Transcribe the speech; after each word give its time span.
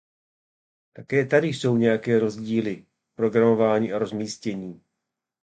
Také 0.93 1.25
tady 1.25 1.47
jsou 1.47 1.77
nějaké 1.77 2.19
rozdíly 2.19 2.85
v 3.11 3.15
programování 3.15 3.93
a 3.93 3.97
rozmístění. 3.99 4.83